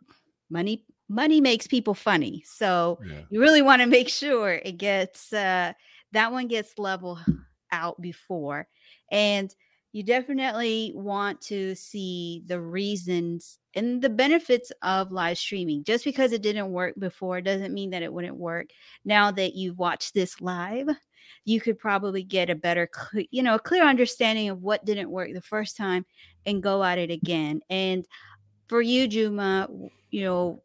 [0.50, 2.44] money, money makes people funny.
[2.46, 3.22] So yeah.
[3.30, 5.72] you really want to make sure it gets uh,
[6.12, 7.18] that one gets level
[7.72, 8.68] out before.
[9.10, 9.56] And
[9.94, 15.84] you definitely want to see the reasons and the benefits of live streaming.
[15.84, 18.68] Just because it didn't work before doesn't mean that it wouldn't work.
[19.06, 20.88] Now that you've watched this live,
[21.46, 22.90] you could probably get a better,
[23.32, 26.06] you know, a clear understanding of what didn't work the first time
[26.46, 27.62] and go at it again.
[27.70, 28.06] And
[28.68, 29.70] for you, Juma,
[30.12, 30.64] you know,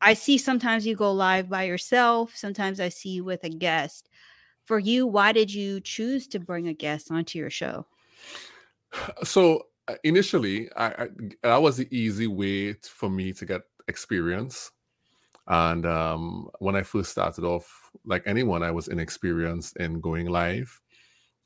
[0.00, 4.08] I see sometimes you go live by yourself, sometimes I see you with a guest.
[4.64, 7.86] For you, why did you choose to bring a guest onto your show?
[9.22, 11.08] So uh, initially, I, I,
[11.42, 14.70] that was the easy way for me to get experience.
[15.46, 20.80] And um, when I first started off, like anyone, I was inexperienced in going live.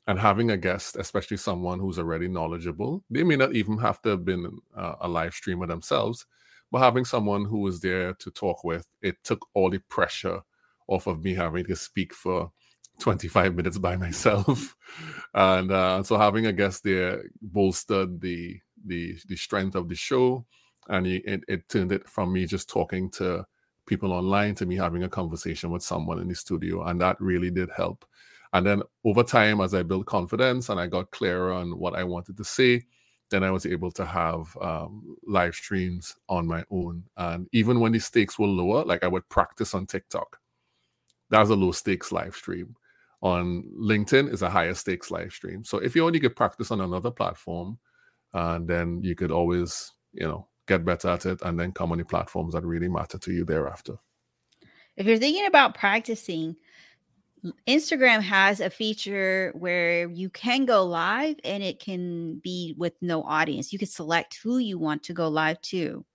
[0.07, 4.09] And having a guest, especially someone who's already knowledgeable, they may not even have to
[4.09, 6.25] have been uh, a live streamer themselves,
[6.71, 10.41] but having someone who was there to talk with, it took all the pressure
[10.87, 12.51] off of me having to speak for
[12.99, 14.75] 25 minutes by myself.
[15.35, 20.45] And uh, so having a guest there bolstered the the the strength of the show.
[20.87, 23.45] And it, it turned it from me just talking to
[23.85, 26.83] people online to me having a conversation with someone in the studio.
[26.83, 28.05] And that really did help.
[28.53, 32.03] And then over time as i built confidence and i got clearer on what i
[32.03, 32.83] wanted to say
[33.29, 37.03] then i was able to have um, live streams on my own.
[37.17, 40.39] And even when the stakes were lower like i would practice on tiktok.
[41.29, 42.75] That was a low stakes live stream
[43.21, 45.63] on LinkedIn is a higher stakes live stream.
[45.63, 47.77] So if you only get practice on another platform,
[48.33, 51.91] and uh, then you could always, you know, get better at it and then come
[51.91, 53.95] on the platforms that really matter to you thereafter.
[54.95, 56.55] If you're thinking about practicing,
[57.67, 63.23] Instagram has a feature where you can go live and it can be with no
[63.23, 63.73] audience.
[63.73, 66.05] You can select who you want to go live to.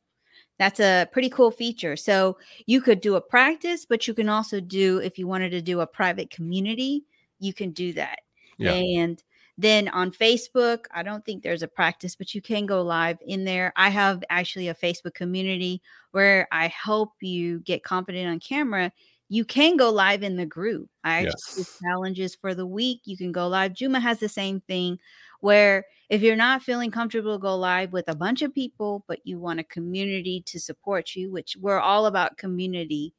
[0.59, 1.97] That's a pretty cool feature.
[1.97, 5.61] So you could do a practice, but you can also do, if you wanted to
[5.61, 7.05] do a private community,
[7.41, 8.21] you can do that.
[8.59, 8.73] Yeah.
[8.73, 9.23] And
[9.59, 13.45] then on Facebook, I don't think there's a practice, but you can go live in
[13.45, 13.73] there.
[13.77, 18.93] I have actually a Facebook community where I help you get confident on camera.
[19.29, 20.89] You can go live in the group.
[21.03, 21.79] I actually yes.
[21.83, 23.01] challenges for the week.
[23.05, 23.75] You can go live.
[23.75, 24.99] Juma has the same thing
[25.45, 29.39] where if you're not feeling comfortable go live with a bunch of people but you
[29.39, 33.13] want a community to support you which we're all about community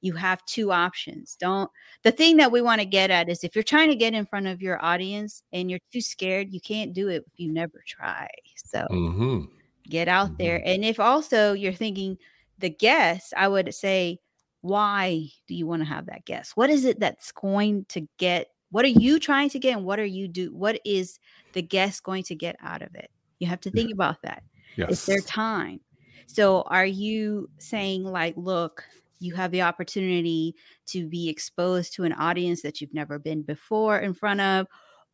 [0.00, 1.36] you have two options.
[1.38, 1.70] Don't
[2.02, 4.26] the thing that we want to get at is if you're trying to get in
[4.26, 7.82] front of your audience and you're too scared, you can't do it if you never
[7.86, 8.28] try.
[8.56, 9.44] So Mm-hmm.
[9.88, 10.58] get out there.
[10.58, 10.68] Mm-hmm.
[10.68, 12.18] And if also you're thinking
[12.58, 14.18] the guest, I would say,
[14.62, 16.56] why do you want to have that guest?
[16.56, 18.48] What is it that's going to get?
[18.70, 19.76] What are you trying to get?
[19.76, 20.54] And what are you do?
[20.54, 21.18] What is
[21.52, 23.10] the guest going to get out of it?
[23.38, 24.42] You have to think about that.
[24.76, 25.80] It's their time.
[26.26, 28.84] So are you saying like, look,
[29.18, 30.54] you have the opportunity
[30.86, 34.66] to be exposed to an audience that you've never been before in front of,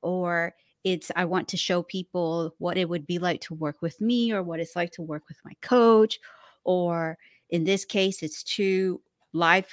[0.03, 4.01] or it's I want to show people what it would be like to work with
[4.01, 6.21] me or what it's like to work with my coach,
[6.63, 7.19] or
[7.51, 9.01] in this case, it's two
[9.33, 9.67] live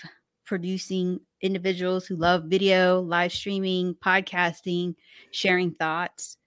[0.46, 4.96] producing individuals who love video, live streaming, podcasting,
[5.32, 6.38] sharing thoughts,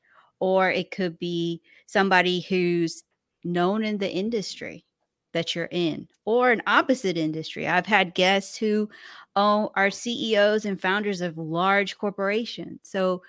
[0.40, 3.02] or it could be somebody who's
[3.44, 4.84] known in the industry
[5.32, 7.66] that you're in or an opposite industry.
[7.66, 8.88] I've had guests who
[9.34, 12.80] oh, are CEOs and founders of large corporations.
[12.82, 13.22] So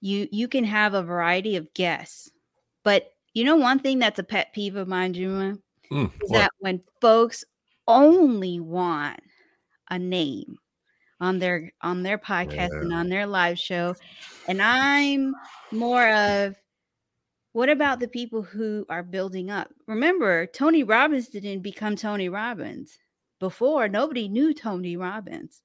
[0.00, 2.30] you you can have a variety of guests.
[2.82, 5.58] But you know one thing that's a pet peeve of mine, Juma,
[5.90, 6.38] Mm, is what?
[6.38, 7.44] that when folks
[7.88, 9.20] only want
[9.90, 10.56] a name
[11.20, 13.94] on their on their podcast and on their live show
[14.48, 15.34] and i'm
[15.72, 16.56] more of
[17.52, 19.70] what about the people who are building up?
[19.86, 22.98] Remember tony robbins didn't become tony robbins
[23.40, 23.88] before.
[23.88, 25.62] Nobody knew tony robbins.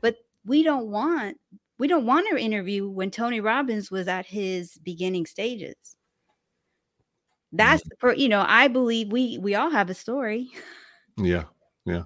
[0.00, 1.38] But we don't want
[1.78, 5.96] we don't want to interview when tony robbins was at his beginning stages.
[7.52, 10.50] That's for you know i believe we we all have a story.
[11.16, 11.44] Yeah,
[11.86, 12.04] yeah.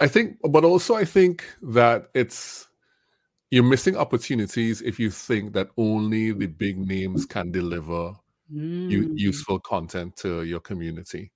[0.00, 2.66] I, think, but also I think that it's
[3.50, 8.14] you're missing opportunities if you think that only the big names can deliver
[8.52, 9.18] Mm.
[9.18, 11.32] useful content to your community.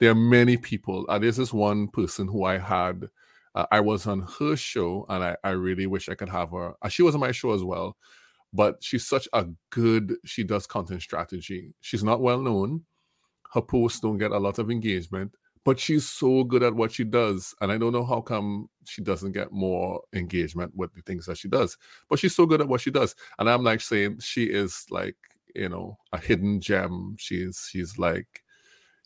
[0.00, 1.04] There are many people.
[1.08, 3.08] And there's this one person who I had.
[3.54, 6.74] Uh, I was on her show, and I, I really wish I could have her.
[6.82, 7.96] Uh, she was on my show as well,
[8.52, 10.14] but she's such a good.
[10.24, 11.74] She does content strategy.
[11.80, 12.84] She's not well known.
[13.52, 17.04] Her posts don't get a lot of engagement, but she's so good at what she
[17.04, 17.54] does.
[17.60, 21.38] And I don't know how come she doesn't get more engagement with the things that
[21.38, 21.76] she does.
[22.08, 23.14] But she's so good at what she does.
[23.38, 25.16] And I'm like saying she is like,
[25.54, 27.16] you know, a hidden gem.
[27.18, 28.44] She's she's like,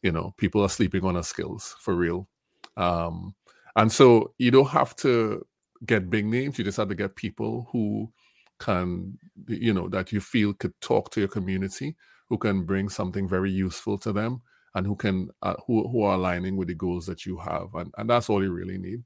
[0.03, 2.29] you know, people are sleeping on her skills for real.
[2.77, 3.35] Um,
[3.77, 5.47] and so you don't have to
[5.87, 8.11] get big names, you just have to get people who
[8.59, 9.17] can,
[9.47, 11.95] you know, that you feel could talk to your community,
[12.29, 14.43] who can bring something very useful to them
[14.75, 17.93] and who can uh, who who are aligning with the goals that you have and
[17.99, 19.03] and that's all you really need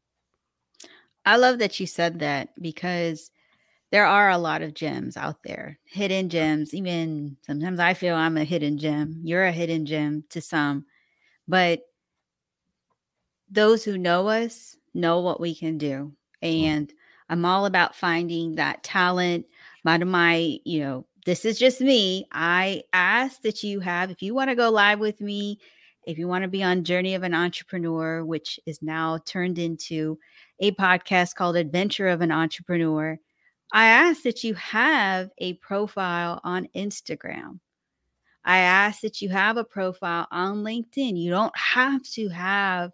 [1.25, 3.31] I love that you said that because
[3.93, 6.73] there are a lot of gems out there, hidden gems.
[6.75, 9.21] Even sometimes I feel I'm a hidden gem.
[9.23, 10.87] You're a hidden gem to some,
[11.47, 11.83] but
[13.51, 16.13] those who know us know what we can do.
[16.41, 16.93] And
[17.29, 19.47] I'm all about finding that talent.
[19.85, 22.27] My, my, you know, this is just me.
[22.33, 25.59] I ask that you have, if you want to go live with me,
[26.05, 30.19] if you want to be on Journey of an Entrepreneur, which is now turned into
[30.59, 33.19] a podcast called Adventure of an Entrepreneur,
[33.73, 37.61] I ask that you have a profile on Instagram.
[38.45, 41.17] I ask that you have a profile on LinkedIn.
[41.17, 42.91] You don't have to have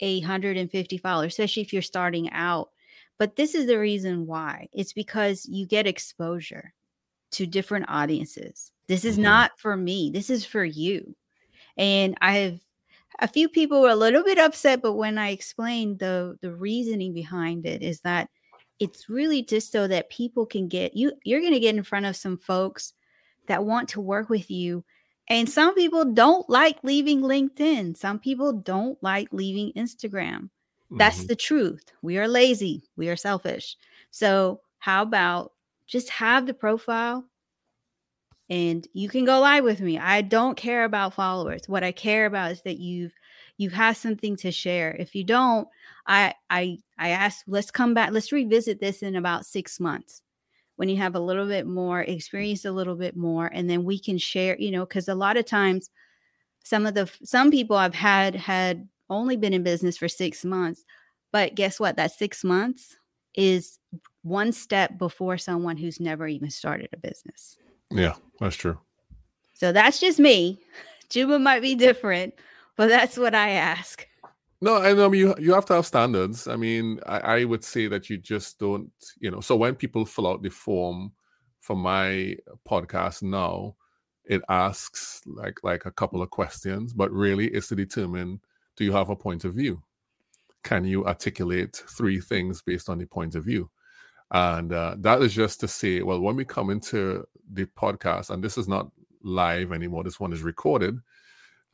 [0.00, 2.68] a 150 followers, especially if you're starting out.
[3.18, 6.74] But this is the reason why it's because you get exposure
[7.32, 8.72] to different audiences.
[8.88, 9.22] This is Mhm.
[9.22, 11.14] not for me, this is for you.
[11.76, 12.60] And I have
[13.20, 17.12] a few people were a little bit upset, but when I explained the the reasoning
[17.14, 18.28] behind it is that
[18.78, 22.06] it's really just so that people can get you you're going to get in front
[22.06, 22.94] of some folks
[23.46, 24.84] that want to work with you
[25.28, 30.48] and some people don't like leaving linkedin some people don't like leaving instagram
[30.92, 31.28] that's Mhm.
[31.28, 33.76] the truth we are lazy we are selfish
[34.10, 35.52] so how about
[35.92, 37.24] just have the profile
[38.50, 39.98] and you can go live with me.
[39.98, 41.62] I don't care about followers.
[41.66, 43.12] What i care about is that you've
[43.58, 44.96] you have something to share.
[44.98, 45.68] If you don't
[46.06, 50.22] i i i ask let's come back let's revisit this in about six months
[50.76, 54.00] when you have a little bit more experience a little bit more and then we
[54.00, 55.90] can share you know because a lot of times
[56.64, 60.84] some of the some people i've had had only been in business for six months
[61.32, 61.96] but guess what?
[61.96, 62.96] That six months
[63.34, 63.78] is
[64.22, 67.56] one step before someone who's never even started a business
[67.90, 68.78] yeah that's true
[69.54, 70.58] so that's just me
[71.08, 72.34] Juma might be different
[72.76, 74.06] but that's what i ask
[74.62, 76.46] No, I know you you have to have standards.
[76.46, 79.40] I mean, I, I would say that you just don't, you know.
[79.40, 81.10] So when people fill out the form
[81.58, 83.74] for my podcast now,
[84.24, 88.38] it asks like like a couple of questions, but really it's to determine
[88.76, 89.82] do you have a point of view?
[90.62, 93.70] can you articulate three things based on the point of view?
[94.32, 98.42] And uh, that is just to say, well, when we come into the podcast, and
[98.42, 98.90] this is not
[99.22, 100.98] live anymore, this one is recorded.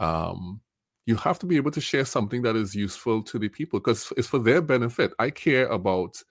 [0.00, 0.60] Um,
[1.06, 4.12] you have to be able to share something that is useful to the people because
[4.16, 5.12] it's for their benefit.
[5.18, 6.22] I care about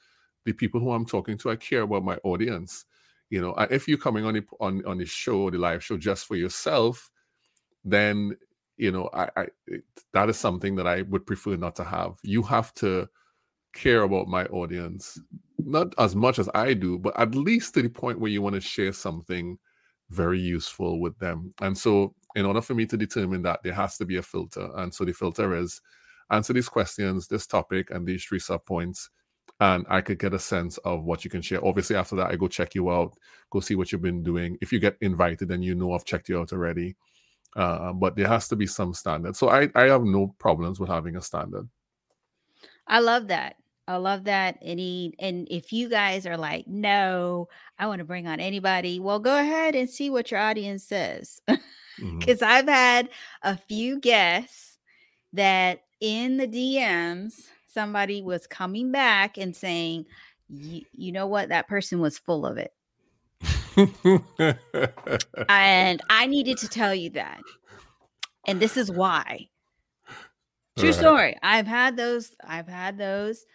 [0.46, 1.50] the people who I'm talking to.
[1.50, 2.86] I care about my audience.
[3.30, 6.26] You know, if you're coming on the on on the show, the live show, just
[6.26, 7.10] for yourself,
[7.84, 8.38] then
[8.78, 9.48] you know, I, I
[10.14, 12.20] that is something that I would prefer not to have.
[12.22, 13.10] You have to
[13.74, 15.20] care about my audience,
[15.68, 18.56] not as much as I do, but at least to the point where you want
[18.56, 19.58] to share something
[20.10, 21.54] very useful with them.
[21.62, 24.70] And so in order for me to determine that, there has to be a filter.
[24.76, 25.82] And so the filter is
[26.32, 29.10] answer these questions, this topic, and these three sub points.
[29.60, 31.66] And I could get a sense of what you can share.
[31.66, 33.18] Obviously, after that, I go check you out,
[33.50, 34.58] go see what you've been doing.
[34.62, 36.96] If you get invited, then you know I've checked you out already.
[37.56, 39.36] Uh, but there has to be some standard.
[39.36, 41.68] So I, I have no problems with having a standard.
[42.86, 43.56] I love that.
[43.88, 44.58] I love that.
[44.62, 47.48] Any and if you guys are like, no,
[47.80, 51.42] I want to bring on anybody, well, go ahead and see what your audience says.
[51.48, 51.62] because
[52.00, 52.44] mm-hmm.
[52.44, 53.10] I've had
[53.44, 54.78] a few guests
[55.34, 57.34] that in the DMs
[57.68, 60.06] somebody was coming back and saying,
[60.50, 62.74] you know what, that person was full of it.
[65.50, 67.42] and I needed to tell you that.
[68.48, 69.50] And this is why.
[70.78, 70.96] True right.
[70.96, 71.38] story.
[71.44, 73.46] I've had those, I've had those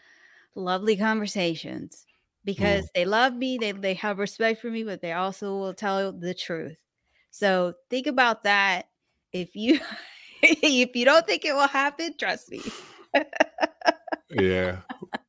[0.54, 2.06] lovely conversations
[2.44, 2.88] because mm.
[2.94, 6.34] they love me, they they have respect for me, but they also will tell the
[6.34, 6.76] truth.
[7.30, 8.88] So think about that.
[9.32, 9.80] If you
[10.42, 12.62] if you don't think it will happen, trust me.
[14.30, 14.78] yeah,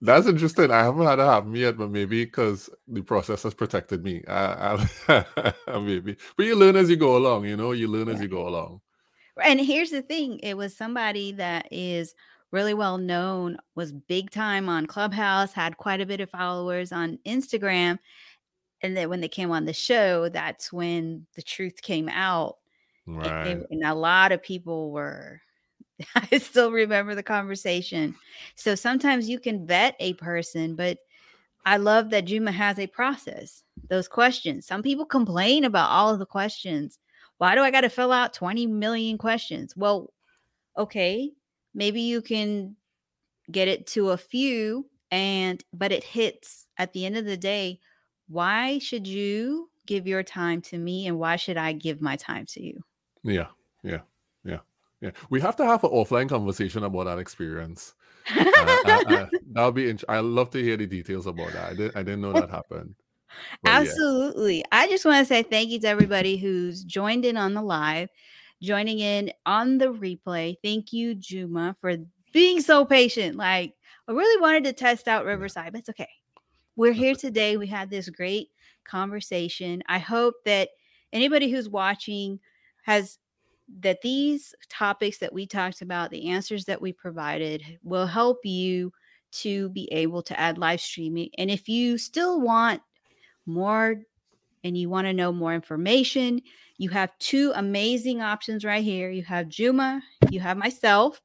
[0.01, 0.71] that's interesting.
[0.71, 4.23] I haven't had it happen yet, but maybe because the process has protected me.
[4.27, 7.45] I, I, maybe, but you learn as you go along.
[7.45, 8.13] You know, you learn yeah.
[8.15, 8.81] as you go along.
[9.43, 12.15] And here's the thing: it was somebody that is
[12.53, 17.19] really well known, was big time on Clubhouse, had quite a bit of followers on
[17.25, 17.99] Instagram,
[18.81, 22.57] and then when they came on the show, that's when the truth came out.
[23.05, 23.47] Right.
[23.47, 25.41] And, and a lot of people were
[26.15, 28.15] I still remember the conversation.
[28.55, 30.97] So sometimes you can vet a person, but
[31.65, 33.63] I love that Juma has a process.
[33.89, 34.65] Those questions.
[34.65, 36.99] Some people complain about all of the questions.
[37.37, 39.75] Why do I got to fill out 20 million questions?
[39.75, 40.11] Well,
[40.77, 41.31] okay,
[41.73, 42.75] maybe you can
[43.51, 47.79] get it to a few and but it hits at the end of the day
[48.27, 52.45] why should you give your time to me and why should I give my time
[52.47, 52.83] to you?
[53.23, 53.47] Yeah,
[53.83, 54.01] yeah,
[54.43, 54.59] yeah,
[55.01, 55.11] yeah.
[55.29, 57.93] We have to have an offline conversation about that experience.
[58.29, 59.89] uh, I, I, that'll be.
[59.89, 61.71] Int- I love to hear the details about that.
[61.71, 61.97] I didn't.
[61.97, 62.95] I didn't know that happened.
[63.61, 64.59] But Absolutely.
[64.59, 64.65] Yeah.
[64.71, 68.09] I just want to say thank you to everybody who's joined in on the live,
[68.63, 70.55] joining in on the replay.
[70.63, 71.97] Thank you, Juma, for
[72.31, 73.35] being so patient.
[73.35, 73.75] Like
[74.07, 76.09] I really wanted to test out Riverside, but it's okay
[76.75, 77.57] we're here today.
[77.57, 78.49] We had this great
[78.83, 79.83] conversation.
[79.87, 80.69] I hope that
[81.11, 82.39] anybody who's watching
[82.83, 83.17] has
[83.79, 88.91] that these topics that we talked about, the answers that we provided, will help you
[89.31, 91.29] to be able to add live streaming.
[91.37, 92.81] And if you still want
[93.45, 94.01] more
[94.63, 96.41] and you want to know more information,
[96.77, 99.09] you have two amazing options right here.
[99.09, 101.21] You have Juma, you have myself,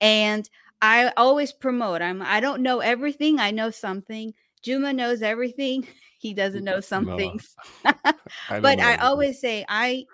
[0.00, 0.48] and
[0.82, 2.02] I always promote.
[2.02, 4.32] I'm I don't know everything, I know something.
[4.62, 5.86] Juma knows everything.
[6.20, 7.54] He doesn't know some no, things.
[7.84, 7.94] I
[8.60, 10.04] but I always say I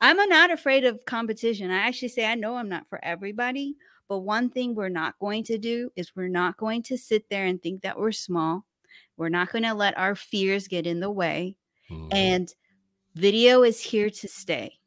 [0.00, 1.70] I'm not afraid of competition.
[1.70, 3.76] I actually say I know I'm not for everybody,
[4.08, 7.46] but one thing we're not going to do is we're not going to sit there
[7.46, 8.64] and think that we're small.
[9.16, 11.54] We're not going to let our fears get in the way.
[11.92, 12.08] Mm-hmm.
[12.12, 12.54] And
[13.14, 14.78] video is here to stay.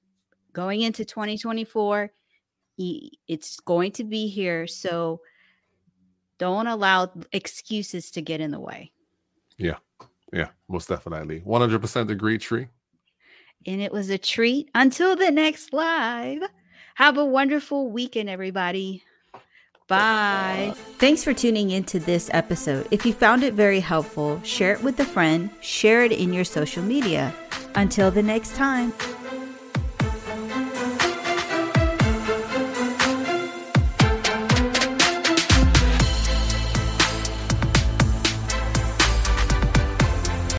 [0.53, 2.11] Going into 2024,
[2.77, 4.67] it's going to be here.
[4.67, 5.21] So
[6.37, 8.91] don't allow excuses to get in the way.
[9.57, 9.77] Yeah.
[10.33, 11.41] Yeah, most definitely.
[11.41, 12.67] 100% agree, Sri.
[13.65, 14.69] And it was a treat.
[14.75, 16.41] Until the next live,
[16.95, 19.03] have a wonderful weekend, everybody.
[19.87, 20.73] Bye.
[20.97, 22.87] Thanks for tuning into this episode.
[22.89, 26.43] If you found it very helpful, share it with a friend, share it in your
[26.43, 27.33] social media.
[27.75, 28.93] Until the next time.